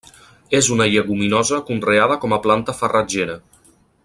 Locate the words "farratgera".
2.83-3.41